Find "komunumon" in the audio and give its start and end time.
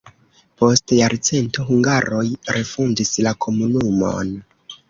3.47-4.37